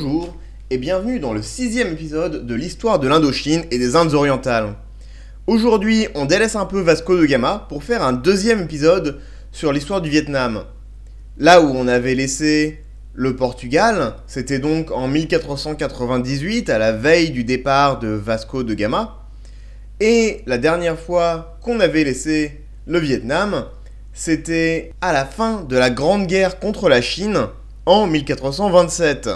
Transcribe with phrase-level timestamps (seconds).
[0.00, 0.36] Bonjour
[0.70, 4.76] et bienvenue dans le sixième épisode de l'histoire de l'Indochine et des Indes orientales.
[5.48, 9.18] Aujourd'hui, on délaisse un peu Vasco de Gama pour faire un deuxième épisode
[9.50, 10.62] sur l'histoire du Vietnam.
[11.36, 17.42] Là où on avait laissé le Portugal, c'était donc en 1498, à la veille du
[17.42, 19.26] départ de Vasco de Gama.
[19.98, 23.64] Et la dernière fois qu'on avait laissé le Vietnam,
[24.12, 27.48] c'était à la fin de la Grande Guerre contre la Chine
[27.84, 29.28] en 1427.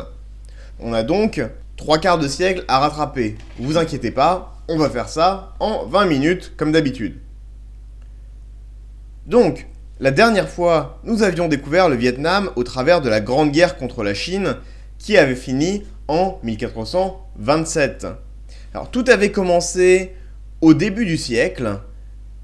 [0.83, 1.41] On a donc
[1.77, 3.37] trois quarts de siècle à rattraper.
[3.59, 7.21] Vous inquiétez pas, on va faire ça en 20 minutes comme d'habitude.
[9.27, 9.69] Donc,
[10.01, 14.03] la dernière fois, nous avions découvert le Vietnam au travers de la Grande Guerre contre
[14.03, 14.57] la Chine
[14.99, 18.07] qui avait fini en 1427.
[18.75, 20.15] Alors tout avait commencé
[20.61, 21.79] au début du siècle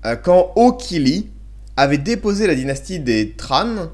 [0.05, 1.31] euh, quand Ho Kili
[1.77, 3.89] avait déposé la dynastie des Tran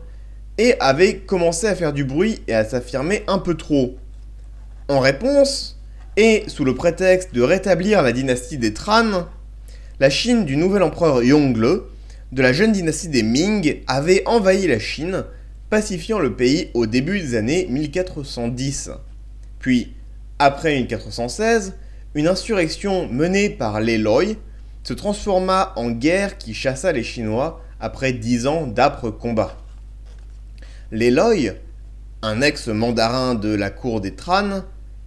[0.59, 3.97] et avait commencé à faire du bruit et à s'affirmer un peu trop.
[4.89, 5.79] En réponse,
[6.19, 9.27] et sous le prétexte de rétablir la dynastie des Tran,
[9.99, 11.85] la Chine du nouvel empereur Yongle,
[12.33, 15.25] de la jeune dynastie des Ming, avait envahi la Chine,
[15.71, 18.91] pacifiant le pays au début des années 1410.
[19.59, 19.95] Puis,
[20.39, 21.73] après 1416,
[22.15, 24.35] une insurrection menée par les Loi
[24.83, 29.57] se transforma en guerre qui chassa les Chinois après dix ans d'âpres combats.
[30.93, 31.55] Loi,
[32.21, 34.63] un ex-mandarin de la cour des Tran,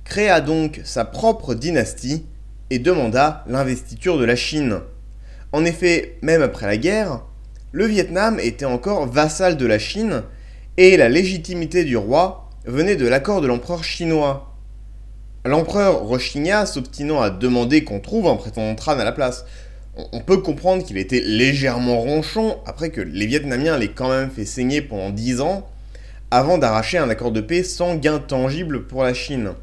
[0.08, 2.26] créa donc sa propre dynastie
[2.70, 4.80] et demanda l'investiture de la Chine.
[5.52, 7.24] En effet, même après la guerre,
[7.74, 10.24] le Vietnam était encore vassal de la Chine
[10.78, 14.56] et la légitimité du roi venait de l'accord de l'empereur chinois.
[15.44, 19.44] L'empereur Rochigna s'obstinant à demander qu'on trouve un prétendant Tran à la place,
[20.14, 24.46] on peut comprendre qu'il était légèrement ronchon après que les Vietnamiens l'aient quand même fait
[24.46, 25.68] saigner pendant 10 ans
[26.32, 29.54] avant d'arracher un accord de paix sans gain tangible pour la Chine.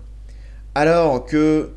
[0.74, 1.70] Alors que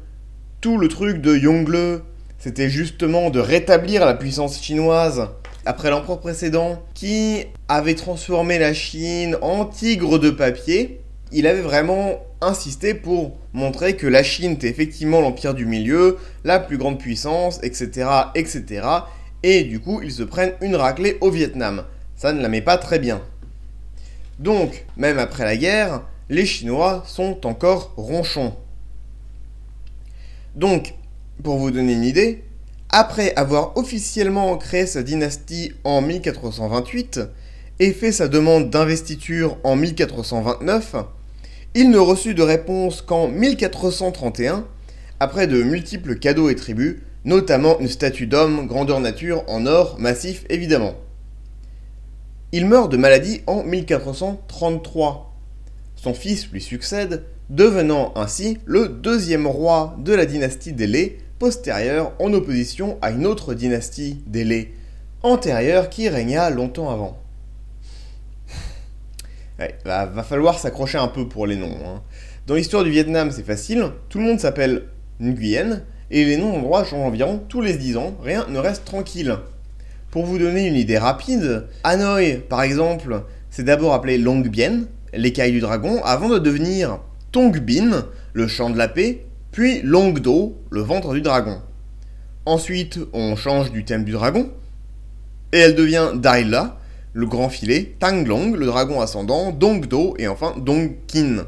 [0.59, 2.02] tout le truc de Yongle,
[2.40, 5.30] c'était justement de rétablir la puissance chinoise
[5.68, 12.25] après l'empereur précédent qui avait transformé la Chine en tigre de papier, il avait vraiment
[12.41, 17.59] insisté pour montrer que la Chine était effectivement l'empire du milieu, la plus grande puissance,
[17.63, 18.88] etc., etc.
[19.44, 21.84] Et du coup, ils se prennent une raclée au Vietnam.
[22.16, 23.22] Ça ne la met pas très bien.
[24.40, 28.56] Donc, même après la guerre, les Chinois sont encore ronchons.
[30.57, 30.95] Donc,
[31.44, 32.44] pour vous donner une idée,
[32.90, 37.19] après avoir officiellement créé sa dynastie en 1428
[37.78, 40.95] et fait sa demande d'investiture en 1429,
[41.75, 44.66] il ne reçut de réponse qu'en 1431,
[45.19, 50.44] après de multiples cadeaux et tribus, notamment une statue d'homme grandeur nature en or massif
[50.50, 50.95] évidemment.
[52.51, 55.35] Il meurt de maladie en 1433.
[55.95, 62.13] Son fils lui succède, devenant ainsi le deuxième roi de la dynastie des Lé, postérieure
[62.19, 64.74] en opposition à une autre dynastie des Lé,
[65.24, 67.18] antérieure qui régna longtemps avant.
[69.59, 71.78] Ouais, va, falloir s'accrocher un peu pour les noms.
[71.86, 72.03] hein.
[72.46, 73.91] Dans l'histoire du Vietnam, c'est facile.
[74.09, 74.84] Tout le monde s'appelle
[75.19, 75.81] Nguyen
[76.12, 78.16] et les noms d'endroits changent environ tous les 10 ans.
[78.22, 79.36] Rien ne reste tranquille.
[80.12, 85.52] Pour vous donner une idée rapide, Hanoï, par exemple, c'est d'abord appelé Long Bien, l'écaille
[85.52, 87.00] du dragon, avant de devenir
[87.32, 91.62] Tong Bin, le champ de la paix, puis Long Do, le ventre du dragon.
[92.46, 94.52] Ensuite, on change du thème du dragon,
[95.52, 96.78] et elle devient Daila,
[97.14, 101.46] le grand filet, Tang Long, le dragon ascendant, Dong Do et enfin Dong Kin.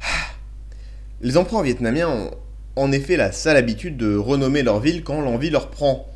[1.20, 2.30] Les empereurs vietnamiens ont
[2.76, 6.06] en effet la sale habitude de renommer leur ville quand l'envie leur prend,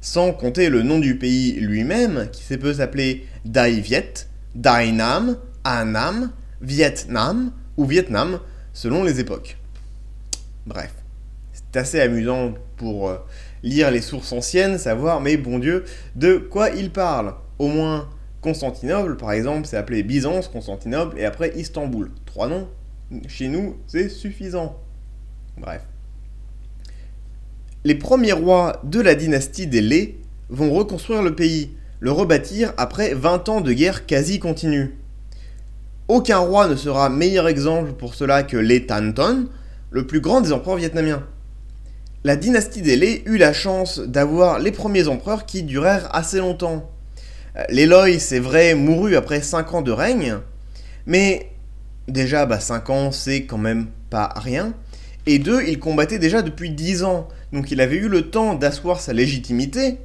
[0.00, 6.30] sans compter le nom du pays lui-même qui peut s'appeler Dai Viet, Dai Nam, Annam,
[6.60, 8.40] Vietnam ou Vietnam
[8.74, 9.56] selon les époques.
[10.66, 10.92] Bref,
[11.52, 13.16] c'est assez amusant pour euh,
[13.62, 15.84] lire les sources anciennes, savoir, mais bon Dieu,
[16.14, 17.34] de quoi ils parlent.
[17.58, 18.08] Au moins,
[18.42, 22.10] Constantinople, par exemple, c'est appelé Byzance, Constantinople et après Istanbul.
[22.26, 22.68] Trois noms,
[23.26, 24.76] chez nous, c'est suffisant.
[25.56, 25.82] Bref.
[27.84, 30.20] Les premiers rois de la dynastie des Lé
[30.50, 31.70] vont reconstruire le pays,
[32.00, 34.97] le rebâtir après 20 ans de guerre quasi continue.
[36.08, 39.46] Aucun roi ne sera meilleur exemple pour cela que Lê Thanh Ton,
[39.90, 41.22] le plus grand des empereurs vietnamiens.
[42.24, 46.90] La dynastie des Lé eut la chance d'avoir les premiers empereurs qui durèrent assez longtemps.
[47.68, 50.38] L'Éloi, c'est vrai, mourut après 5 ans de règne,
[51.04, 51.50] mais
[52.08, 54.72] déjà, bah, 5 ans, c'est quand même pas rien.
[55.26, 58.98] Et deux, il combattait déjà depuis 10 ans, donc il avait eu le temps d'asseoir
[59.00, 59.98] sa légitimité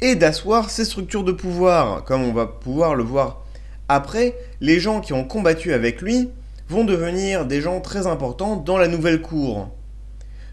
[0.00, 3.45] et d'asseoir ses structures de pouvoir, comme on va pouvoir le voir
[3.88, 4.36] après.
[4.60, 6.30] Les gens qui ont combattu avec lui
[6.68, 9.68] vont devenir des gens très importants dans la nouvelle cour.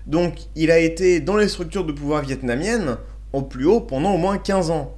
[0.06, 2.98] Donc il a été dans les structures de pouvoir vietnamiennes
[3.32, 4.94] au plus haut pendant au moins 15 ans.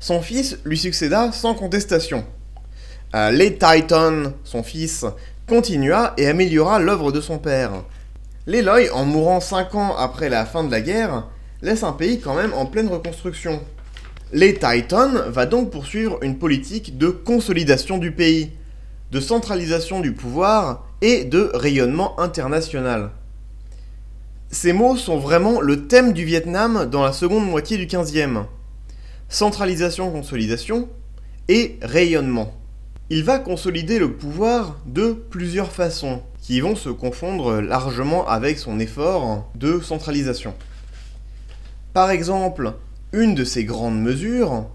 [0.00, 2.24] Son fils lui succéda sans contestation.
[3.14, 5.06] Euh, Les Titan, son fils,
[5.48, 7.84] continua et améliora l'œuvre de son père.
[8.46, 11.28] L'Eloy, en mourant 5 ans après la fin de la guerre,
[11.62, 13.62] laisse un pays quand même en pleine reconstruction.
[14.36, 18.50] Les Titan va donc poursuivre une politique de consolidation du pays,
[19.12, 23.12] de centralisation du pouvoir et de rayonnement international.
[24.50, 28.46] Ces mots sont vraiment le thème du Vietnam dans la seconde moitié du 15e.
[29.28, 30.88] Centralisation, consolidation
[31.46, 32.54] et rayonnement.
[33.10, 38.80] Il va consolider le pouvoir de plusieurs façons, qui vont se confondre largement avec son
[38.80, 40.54] effort de centralisation.
[41.92, 42.72] Par exemple,
[43.14, 44.66] une de ces grandes mesures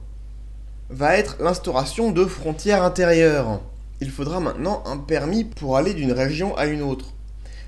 [0.90, 3.60] va être l'instauration de frontières intérieures.
[4.00, 7.14] Il faudra maintenant un permis pour aller d'une région à une autre.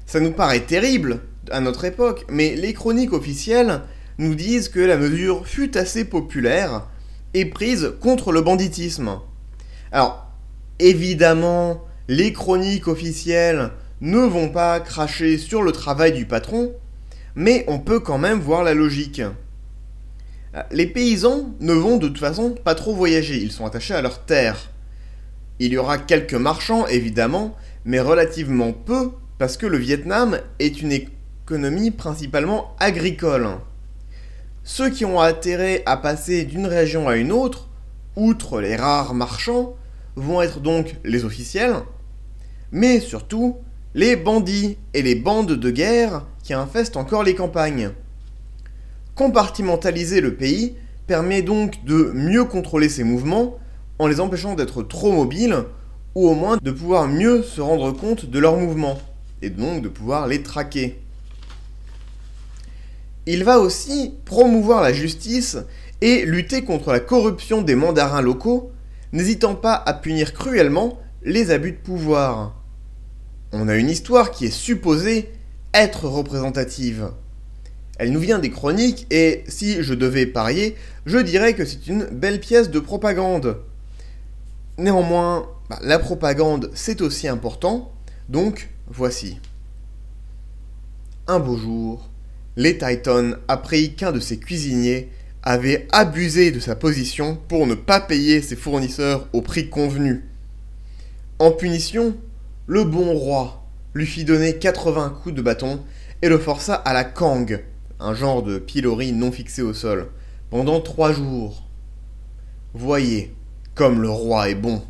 [0.05, 3.81] Ça nous paraît terrible à notre époque, mais les chroniques officielles
[4.17, 6.87] nous disent que la mesure fut assez populaire
[7.33, 9.19] et prise contre le banditisme.
[9.91, 10.25] Alors,
[10.79, 16.71] évidemment, les chroniques officielles ne vont pas cracher sur le travail du patron,
[17.35, 19.21] mais on peut quand même voir la logique.
[20.71, 24.25] Les paysans ne vont de toute façon pas trop voyager, ils sont attachés à leur
[24.25, 24.71] terre.
[25.59, 27.55] Il y aura quelques marchands évidemment,
[27.85, 33.47] mais relativement peu parce que le Vietnam est une économie principalement agricole.
[34.63, 37.69] Ceux qui ont intérêt à passer d'une région à une autre,
[38.15, 39.75] outre les rares marchands,
[40.15, 41.75] vont être donc les officiels,
[42.71, 43.57] mais surtout
[43.93, 47.91] les bandits et les bandes de guerre qui infestent encore les campagnes.
[49.15, 50.75] Compartimentaliser le pays
[51.07, 53.57] permet donc de mieux contrôler ses mouvements
[53.99, 55.65] en les empêchant d'être trop mobiles
[56.15, 58.99] ou au moins de pouvoir mieux se rendre compte de leurs mouvements
[59.41, 60.99] et donc de pouvoir les traquer.
[63.25, 65.57] Il va aussi promouvoir la justice
[66.01, 68.71] et lutter contre la corruption des mandarins locaux,
[69.13, 72.55] n'hésitant pas à punir cruellement les abus de pouvoir.
[73.51, 75.31] On a une histoire qui est supposée
[75.73, 77.11] être représentative.
[78.01, 80.75] Elle nous vient des chroniques et si je devais parier,
[81.05, 83.57] je dirais que c'est une belle pièce de propagande.
[84.79, 87.91] Néanmoins, bah, la propagande c'est aussi important,
[88.27, 89.37] donc voici.
[91.27, 92.09] Un beau jour,
[92.55, 95.11] les Titans apprit qu'un de ses cuisiniers
[95.43, 100.25] avait abusé de sa position pour ne pas payer ses fournisseurs au prix convenu.
[101.37, 102.17] En punition,
[102.65, 103.63] le bon roi
[103.93, 105.81] lui fit donner 80 coups de bâton
[106.23, 107.61] et le força à la kang,
[108.01, 110.09] un genre de pilori non fixé au sol,
[110.49, 111.67] pendant trois jours.
[112.73, 113.33] Voyez,
[113.75, 114.81] comme le roi est bon.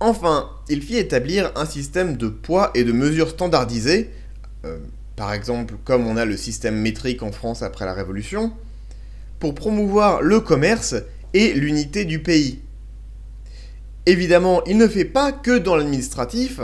[0.00, 4.10] Enfin, il fit établir un système de poids et de mesures standardisés,
[4.64, 4.78] euh,
[5.16, 8.52] par exemple comme on a le système métrique en France après la Révolution,
[9.40, 10.94] pour promouvoir le commerce
[11.34, 12.60] et l'unité du pays.
[14.06, 16.60] Évidemment, il ne fait pas que dans l'administratif,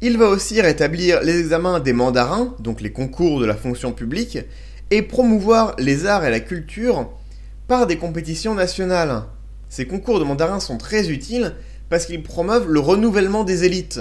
[0.00, 4.38] il va aussi rétablir les examens des mandarins, donc les concours de la fonction publique,
[4.90, 7.10] et promouvoir les arts et la culture
[7.66, 9.24] par des compétitions nationales.
[9.68, 11.54] Ces concours de mandarins sont très utiles
[11.88, 14.00] parce qu'ils promeuvent le renouvellement des élites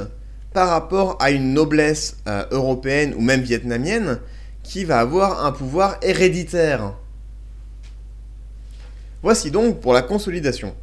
[0.53, 4.19] par rapport à une noblesse euh, européenne ou même vietnamienne
[4.63, 6.93] qui va avoir un pouvoir héréditaire.
[9.21, 10.75] Voici donc pour la consolidation.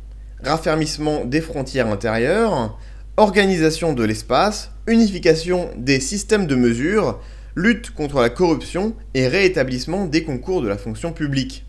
[0.42, 2.76] Raffermissement des frontières intérieures,
[3.16, 7.20] organisation de l'espace, unification des systèmes de mesure,
[7.54, 11.66] lutte contre la corruption et réétablissement des concours de la fonction publique.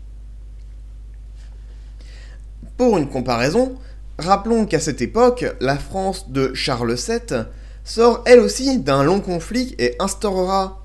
[2.76, 3.76] Pour une comparaison,
[4.18, 7.44] rappelons qu'à cette époque, la France de Charles VII
[7.84, 10.84] sort elle aussi d'un long conflit et instaurera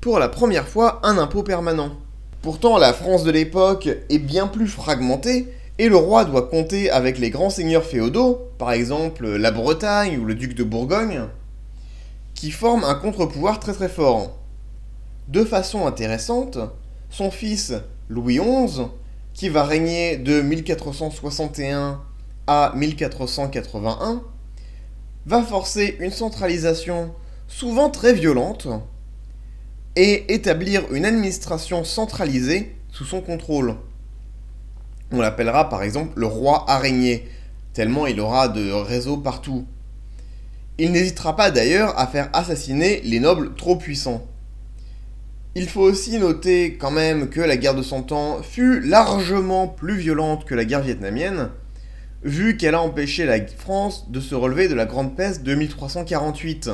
[0.00, 1.96] pour la première fois un impôt permanent.
[2.40, 7.18] Pourtant, la France de l'époque est bien plus fragmentée et le roi doit compter avec
[7.18, 11.22] les grands seigneurs féodaux, par exemple la Bretagne ou le duc de Bourgogne,
[12.34, 14.38] qui forment un contre-pouvoir très très fort.
[15.28, 16.58] De façon intéressante,
[17.10, 17.74] son fils
[18.08, 18.82] Louis XI,
[19.34, 22.00] qui va régner de 1461
[22.46, 24.22] à 1481,
[25.26, 27.12] va forcer une centralisation
[27.46, 28.66] souvent très violente
[29.94, 33.76] et établir une administration centralisée sous son contrôle.
[35.10, 37.28] On l'appellera par exemple le roi araignée,
[37.72, 39.66] tellement il aura de réseaux partout.
[40.78, 44.26] Il n'hésitera pas d'ailleurs à faire assassiner les nobles trop puissants.
[45.54, 49.96] Il faut aussi noter quand même que la guerre de Cent Ans fut largement plus
[49.96, 51.48] violente que la guerre vietnamienne,
[52.22, 56.70] vu qu'elle a empêché la France de se relever de la Grande Peste de 1348.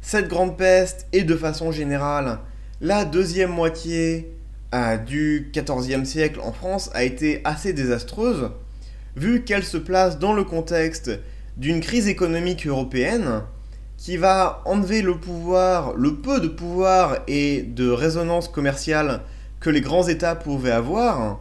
[0.00, 2.38] Cette Grande Peste est de façon générale
[2.80, 4.34] la deuxième moitié
[5.06, 8.50] du XIVe siècle en France a été assez désastreuse,
[9.16, 11.10] vu qu'elle se place dans le contexte
[11.56, 13.42] d'une crise économique européenne
[13.96, 19.20] qui va enlever le pouvoir, le peu de pouvoir et de résonance commerciale
[19.60, 21.40] que les grands États pouvaient avoir,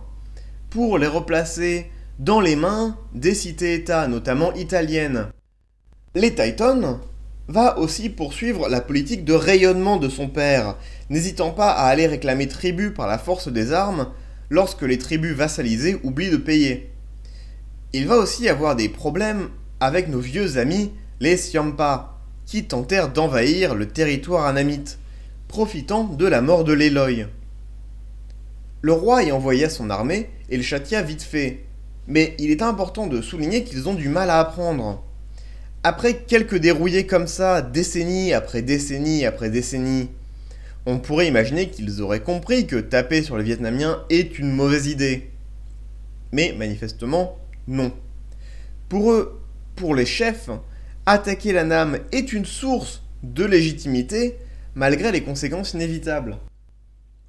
[0.70, 5.28] pour les replacer dans les mains des cités-États, notamment italiennes.
[6.16, 7.00] Les Titans
[7.48, 10.76] va aussi poursuivre la politique de rayonnement de son père,
[11.10, 14.08] n'hésitant pas à aller réclamer tribut par la force des armes
[14.50, 16.92] lorsque les tribus vassalisées oublient de payer.
[17.92, 23.76] Il va aussi avoir des problèmes avec nos vieux amis, les Siampa, qui tentèrent d'envahir
[23.76, 24.98] le territoire anamite,
[25.48, 27.28] profitant de la mort de l'Eloy.
[28.82, 31.66] Le roi y envoya son armée et le châtia vite fait,
[32.08, 35.04] mais il est important de souligner qu'ils ont du mal à apprendre.
[35.86, 40.10] Après quelques dérouillés comme ça, décennie après décennie après décennie,
[40.86, 45.30] on pourrait imaginer qu'ils auraient compris que taper sur les Vietnamiens est une mauvaise idée.
[46.32, 47.38] Mais manifestement,
[47.68, 47.92] non.
[48.88, 49.42] Pour eux,
[49.76, 50.50] pour les chefs,
[51.06, 54.38] attaquer la Nam est une source de légitimité
[54.76, 56.38] malgré les conséquences inévitables.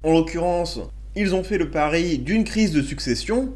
[0.03, 0.79] En l'occurrence,
[1.17, 3.53] ils ont fait le pari d'une crise de succession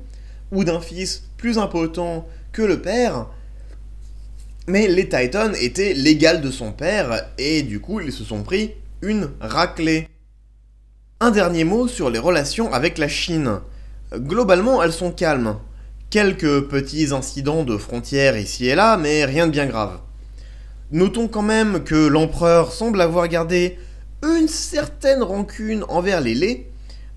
[0.51, 3.27] ou d'un fils plus impotent que le père
[4.69, 8.75] mais les Titans étaient l'égal de son père et du coup ils se sont pris
[9.01, 10.07] une raclée.
[11.19, 13.61] Un dernier mot sur les relations avec la Chine.
[14.13, 15.57] Globalement, elles sont calmes.
[16.11, 19.99] Quelques petits incidents de frontières ici et là, mais rien de bien grave.
[20.91, 23.77] Notons quand même que l'empereur semble avoir gardé
[24.23, 26.67] une certaine rancune envers les laits,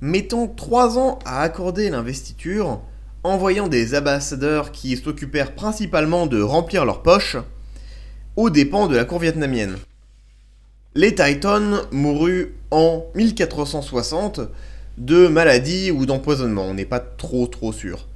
[0.00, 2.80] mettant trois ans à accorder l'investiture
[3.24, 7.36] envoyant des ambassadeurs qui s'occupèrent principalement de remplir leurs poches,
[8.36, 9.76] aux dépens de la cour vietnamienne.
[10.94, 14.40] Les Titans mourut en 1460
[14.98, 18.08] de maladie ou d'empoisonnement, on n'est pas trop trop sûr.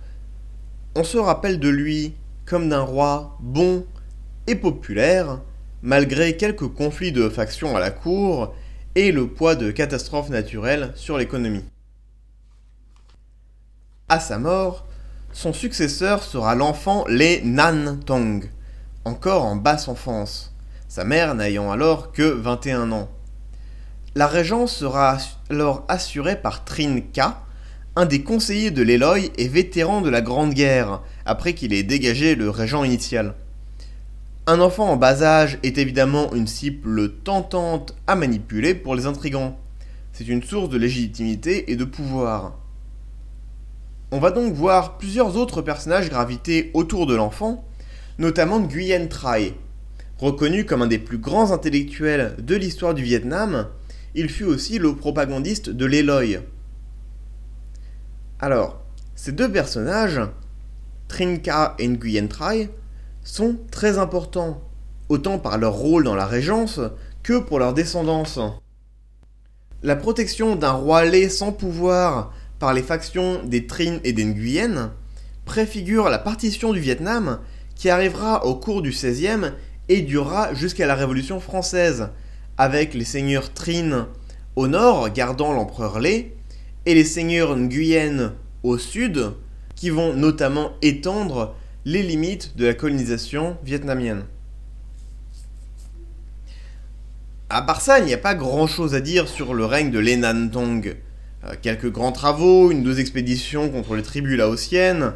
[0.95, 3.85] On se rappelle de lui comme d'un roi bon
[4.47, 5.41] et populaire,
[5.83, 8.55] malgré quelques conflits de factions à la cour
[8.95, 11.65] et le poids de catastrophes naturelles sur l'économie.
[14.09, 14.86] À sa mort,
[15.37, 18.49] son successeur sera l'enfant Lê Nan Tong,
[19.05, 20.55] encore en basse enfance,
[20.89, 23.11] sa mère n'ayant alors que 21 ans.
[24.15, 25.19] La régence sera
[25.51, 27.43] alors assurée par Trin Ka,
[27.97, 32.35] un des conseillers de l'Eloy et vétéran de la Grande Guerre, après qu'il ait dégagé
[32.35, 33.35] le régent initial.
[34.47, 39.61] Un enfant en bas âge est évidemment une cible tentante à manipuler pour les intrigants.
[40.15, 42.55] C'est une source de légitimité et de pouvoir.
[44.13, 47.65] On va donc voir plusieurs autres personnages graviter autour de l'enfant,
[48.19, 49.55] notamment Nguyen Trai.
[50.19, 53.67] Reconnu comme un des plus grands intellectuels de l'histoire du Vietnam,
[54.15, 56.39] il fut aussi le propagandiste de l'Eloy.
[58.39, 58.81] Alors,
[59.17, 60.21] ces deux personnages,
[61.09, 62.71] Trinca et Nguyen Trai,
[63.25, 64.63] sont très importants,
[65.09, 66.81] autant par leur rôle dans la régence
[67.25, 68.39] que pour leur descendance.
[69.83, 74.93] La protection d'un roi laid sans pouvoir par les factions des Trinh et des Nguyen
[75.45, 77.41] préfigure la partition du Vietnam
[77.75, 79.53] qui arrivera au cours du XVIe
[79.89, 82.09] et durera jusqu'à la Révolution française,
[82.59, 84.07] avec les seigneurs Trinh
[84.57, 86.35] au nord gardant l'empereur Lê
[86.87, 88.33] et les seigneurs Nguyen
[88.63, 89.33] au sud
[89.75, 94.25] qui vont notamment étendre les limites de la colonisation vietnamienne.
[97.49, 100.01] À part ça, il n'y a pas grand chose à dire sur le règne de
[100.01, 100.97] Lê Nan Tong.
[101.47, 105.13] Euh, quelques grands travaux, une deux expéditions contre les tribus laotiennes.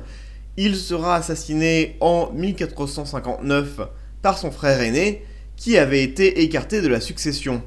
[0.56, 3.80] Il sera assassiné en 1459
[4.22, 5.24] par son frère aîné,
[5.56, 7.62] qui avait été écarté de la succession.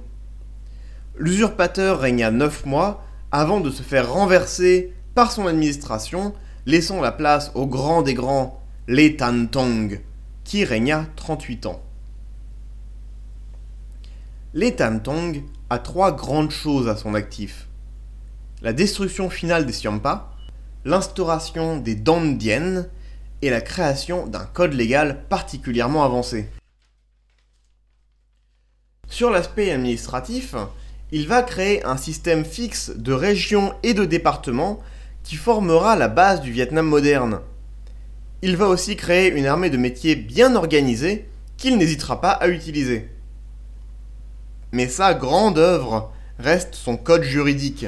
[1.18, 6.34] L'usurpateur régna 9 mois avant de se faire renverser par son administration,
[6.66, 10.02] laissant la place au grand des grands, Lê Tan Tong,
[10.44, 11.82] qui régna 38 ans.
[14.54, 17.68] Lê Tan Tong a trois grandes choses à son actif
[18.64, 20.32] la destruction finale des Siampa,
[20.86, 22.86] l'instauration des Dien
[23.42, 26.48] et la création d'un code légal particulièrement avancé.
[29.10, 30.56] Sur l'aspect administratif,
[31.12, 34.80] il va créer un système fixe de régions et de départements
[35.24, 37.42] qui formera la base du Vietnam moderne.
[38.42, 43.10] Il va aussi créer une armée de métiers bien organisée qu'il n'hésitera pas à utiliser.
[44.72, 47.86] Mais sa grande œuvre reste son code juridique.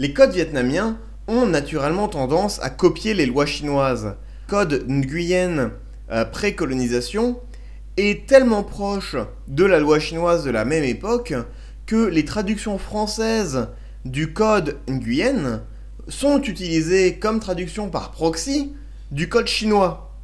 [0.00, 4.14] Les codes vietnamiens ont naturellement tendance à copier les lois chinoises,
[4.48, 5.72] code Nguyen
[6.10, 7.38] euh, pré-colonisation
[7.98, 9.16] est tellement proche
[9.46, 11.34] de la loi chinoise de la même époque
[11.84, 13.68] que les traductions françaises
[14.06, 15.64] du code Nguyen
[16.08, 18.72] sont utilisées comme traduction par proxy
[19.10, 20.16] du code chinois.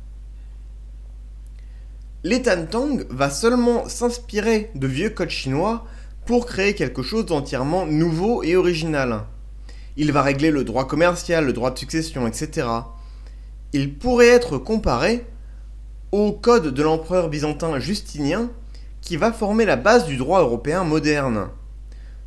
[2.24, 5.84] L'État Tang va seulement s'inspirer de vieux codes chinois
[6.24, 9.26] pour créer quelque chose d'entièrement nouveau et original.
[9.96, 12.68] Il va régler le droit commercial, le droit de succession, etc.
[13.72, 15.24] Il pourrait être comparé
[16.12, 18.50] au code de l'empereur byzantin Justinien
[19.00, 21.48] qui va former la base du droit européen moderne.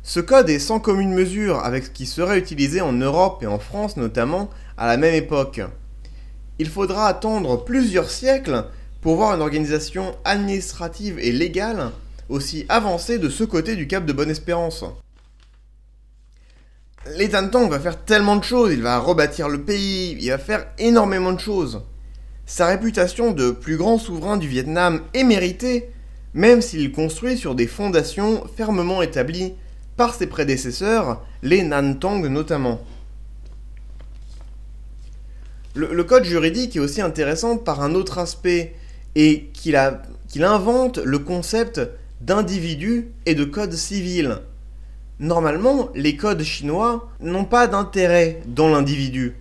[0.02, 3.58] Ce code est sans commune mesure avec ce qui serait utilisé en Europe et en
[3.58, 4.48] France notamment
[4.78, 5.60] à la même époque.
[6.58, 8.64] Il faudra attendre plusieurs siècles
[9.00, 11.90] pour voir une organisation administrative et légale
[12.28, 14.84] aussi avancée de ce côté du Cap de Bonne-Espérance.
[17.06, 20.66] L'État Tang va faire tellement de choses, il va rebâtir le pays, il va faire
[20.78, 21.80] énormément de choses.
[22.44, 25.90] Sa réputation de plus grand souverain du Vietnam est méritée,
[26.34, 29.54] même s'il construit sur des fondations fermement établies
[29.96, 32.84] par ses prédécesseurs, les Nan Tang notamment.
[35.74, 38.74] Le, code juridique est aussi intéressant par un autre aspect,
[39.14, 41.80] et qu'il invente le concept
[42.20, 44.42] d'individu et de code civil.
[45.20, 49.36] Normalement, les codes chinois n'ont pas d'intérêt dans l'individu.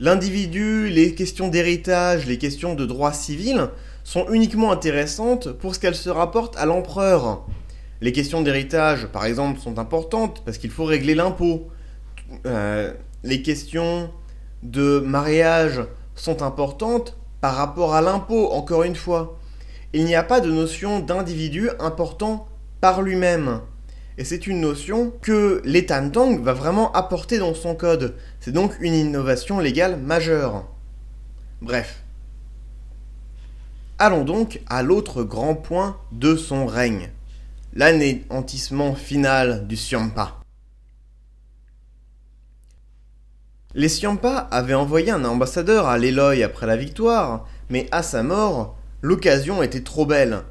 [0.00, 3.68] L'individu, les questions d'héritage, les questions de droit civil
[4.04, 7.44] sont uniquement intéressantes pour ce qu'elles se rapportent à l'empereur.
[8.00, 11.68] Les questions d'héritage, par exemple, sont importantes parce qu'il faut régler l'impôt.
[12.46, 12.90] Euh,
[13.22, 14.10] les questions
[14.62, 15.82] de mariage
[16.14, 19.38] sont importantes par rapport à l'impôt, encore une fois.
[19.92, 22.46] Il n'y a pas de notion d'individu important
[22.80, 23.60] par lui-même.
[24.18, 28.14] Et c'est une notion que l'État Tang va vraiment apporter dans son code.
[28.40, 30.66] C'est donc une innovation légale majeure.
[31.60, 32.02] Bref.
[33.98, 37.10] Allons donc à l'autre grand point de son règne.
[37.74, 40.40] L'anéantissement final du Siampa.
[43.74, 48.78] Les Siampa avaient envoyé un ambassadeur à l'Eloy après la victoire, mais à sa mort,
[49.02, 50.44] l'occasion était trop belle.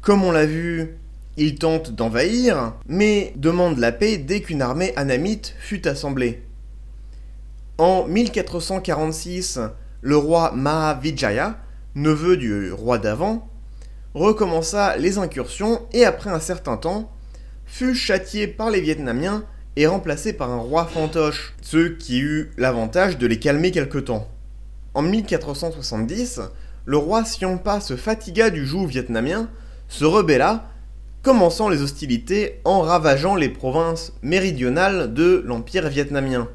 [0.00, 0.98] Comme on l'a vu,
[1.36, 6.42] il tente d'envahir, mais demande la paix dès qu'une armée anamite fut assemblée.
[7.78, 9.60] En 1446,
[10.02, 11.58] le roi Mahavijaya,
[11.94, 13.48] neveu du roi d'avant,
[14.14, 17.10] recommença les incursions et après un certain temps,
[17.64, 19.44] fut châtié par les Vietnamiens
[19.76, 24.28] et remplacé par un roi fantoche, ce qui eut l'avantage de les calmer quelque temps.
[24.92, 26.40] En 1470,
[26.84, 29.48] le roi Siampa se fatigua du joug vietnamien,
[29.88, 30.71] se rebella
[31.22, 36.48] commençant les hostilités en ravageant les provinces méridionales de l'Empire vietnamien.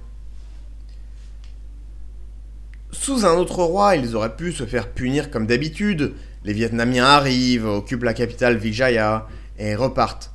[2.92, 6.14] Sous un autre roi, ils auraient pu se faire punir comme d'habitude.
[6.44, 9.28] Les Vietnamiens arrivent, occupent la capitale Vijaya
[9.58, 10.32] et repartent.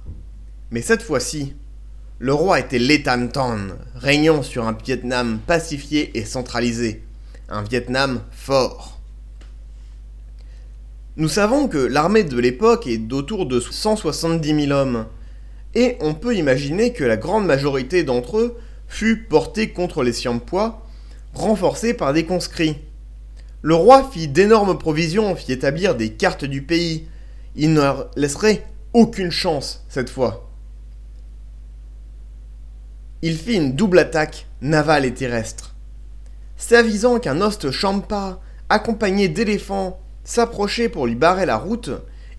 [0.70, 1.54] Mais cette fois-ci,
[2.18, 7.02] le roi était Tan Ton, régnant sur un Vietnam pacifié et centralisé.
[7.48, 8.91] Un Vietnam fort.
[11.18, 15.06] Nous savons que l'armée de l'époque est d'autour de 170 000 hommes,
[15.74, 18.56] et on peut imaginer que la grande majorité d'entre eux
[18.88, 20.86] fut portée contre les Siampois,
[21.34, 22.78] renforcés par des conscrits.
[23.60, 27.06] Le roi fit d'énormes provisions, fit établir des cartes du pays.
[27.56, 30.50] Il ne leur laisserait aucune chance cette fois.
[33.20, 35.74] Il fit une double attaque navale et terrestre.
[36.56, 41.90] S'avisant qu'un hoste champa, accompagné d'éléphants, s'approchait pour lui barrer la route,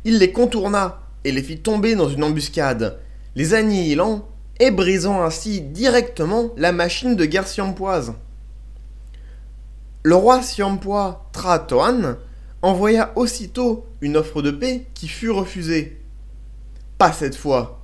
[0.04, 3.00] il les contourna et les fit tomber dans une embuscade,
[3.36, 4.28] les annihilant
[4.60, 8.14] et brisant ainsi directement la machine de guerre siampoise.
[10.04, 12.18] Le roi siampois Tratoan
[12.62, 16.02] envoya aussitôt une offre de paix qui fut refusée.
[16.98, 17.82] Pas cette fois.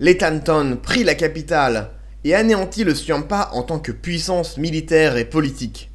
[0.00, 1.90] L'Etanton prit la capitale
[2.24, 5.90] et anéantit le Siampa en tant que puissance militaire et politique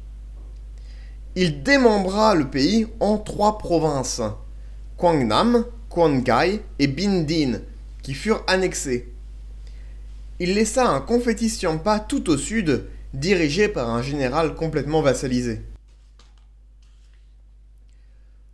[1.40, 4.20] il démembra le pays en trois provinces,
[4.98, 7.60] Quangnam, Quangai et Bindin,
[8.02, 9.10] qui furent annexées.
[10.38, 15.62] Il laissa un confetti Siampa tout au sud, dirigé par un général complètement vassalisé.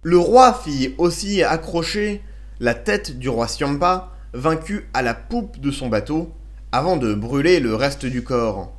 [0.02, 2.22] Le roi fit aussi accrocher
[2.60, 6.32] la tête du roi Siampa, vaincu à la poupe de son bateau,
[6.70, 8.75] avant de brûler le reste du corps.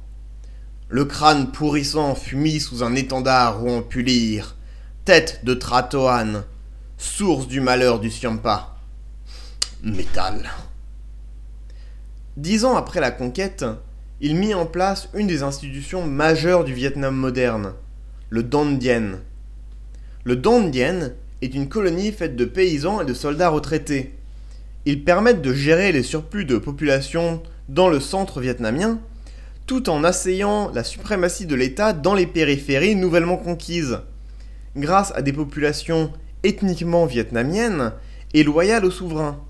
[0.89, 4.55] Le crâne pourrissant fut mis sous un étendard où on put lire
[5.03, 6.45] Tête de Tratoan,
[6.97, 8.77] source du malheur du Siampa.
[9.83, 10.49] Métal.
[12.37, 13.65] Dix ans après la conquête,
[14.21, 17.73] il mit en place une des institutions majeures du Vietnam moderne,
[18.29, 19.19] le Don Dien,
[20.23, 24.13] Le Don Dien est une colonie faite de paysans et de soldats retraités.
[24.85, 28.99] Ils permettent de gérer les surplus de population dans le centre vietnamien,
[29.67, 33.99] tout en asseyant la suprématie de l'État dans les périphéries nouvellement conquises,
[34.77, 36.11] grâce à des populations
[36.43, 37.91] ethniquement vietnamiennes
[38.33, 39.41] et loyales au souverain.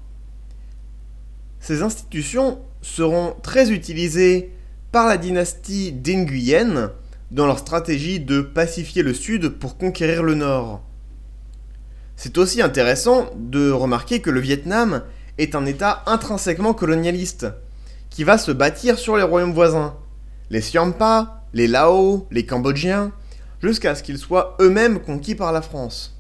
[1.60, 4.52] Ces institutions seront très utilisées
[4.92, 6.92] par la dynastie d'Inguyen
[7.30, 10.82] dans leur stratégie de pacifier le sud pour conquérir le nord.
[12.16, 15.04] C'est aussi intéressant de remarquer que le Vietnam
[15.38, 17.46] est un État intrinsèquement colonialiste,
[18.10, 19.96] qui va se bâtir sur les royaumes voisins,
[20.50, 23.12] les Siampa, les Lao, les Cambodgiens,
[23.62, 26.20] jusqu'à ce qu'ils soient eux-mêmes conquis par la France.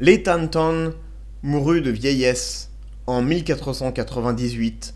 [0.00, 0.94] Les Tanton
[1.42, 2.70] mourut de vieillesse
[3.06, 4.94] en 1498,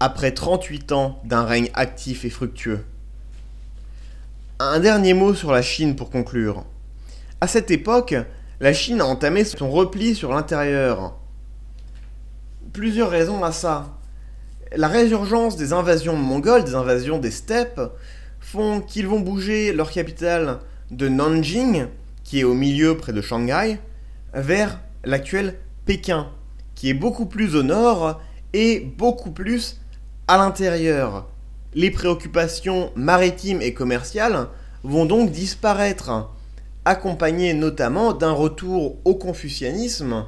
[0.00, 2.84] après 38 ans d'un règne actif et fructueux.
[4.58, 6.64] Un dernier mot sur la Chine pour conclure.
[7.40, 8.14] À cette époque,
[8.60, 11.16] la Chine a entamé son repli sur l'intérieur.
[12.72, 13.98] Plusieurs raisons à ça.
[14.74, 17.80] La résurgence des invasions mongoles, des invasions des steppes,
[18.40, 21.88] font qu'ils vont bouger leur capitale de Nanjing,
[22.24, 23.78] qui est au milieu près de Shanghai,
[24.32, 26.28] vers l'actuel Pékin,
[26.74, 28.20] qui est beaucoup plus au nord
[28.54, 29.78] et beaucoup plus
[30.26, 31.28] à l'intérieur.
[31.74, 34.48] Les préoccupations maritimes et commerciales
[34.84, 36.30] vont donc disparaître
[36.86, 40.24] accompagné notamment d'un retour au confucianisme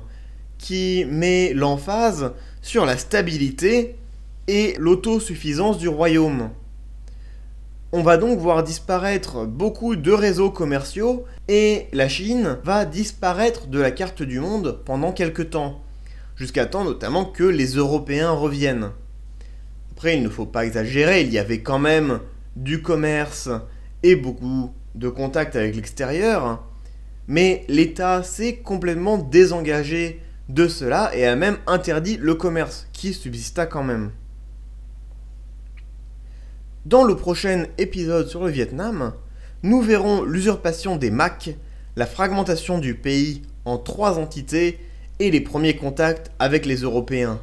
[0.59, 3.96] qui met l'emphase sur la stabilité
[4.48, 6.50] et l'autosuffisance du royaume.
[7.92, 13.78] On va donc voir disparaître beaucoup de réseaux commerciaux et la Chine va disparaître de
[13.78, 15.80] la carte du monde pendant quelques temps,
[16.35, 18.90] jusqu'à temps notamment que les Européens reviennent.
[19.92, 22.18] Après, il ne faut pas exagérer, il y avait quand même
[22.57, 23.48] du commerce
[24.02, 26.64] et beaucoup de contact avec l'extérieur,
[27.28, 33.66] mais l'État s'est complètement désengagé de cela et a même interdit le commerce, qui subsista
[33.66, 34.11] quand même.
[36.85, 39.14] Dans le prochain épisode sur le Vietnam,
[39.62, 41.57] nous verrons l'usurpation des Mac,
[41.97, 44.79] la fragmentation du pays en trois entités
[45.18, 47.40] et les premiers contacts avec les Européens.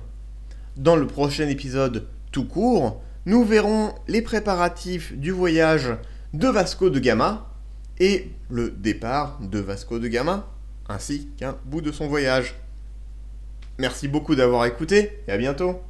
[0.78, 5.90] Dans le prochain épisode tout court, nous verrons les préparatifs du voyage
[6.36, 7.50] de Vasco de Gama
[8.00, 10.48] et le départ de Vasco de Gama,
[10.88, 12.54] ainsi qu'un bout de son voyage.
[13.80, 15.82] Merci beaucoup d'avoir écouté et à bientôt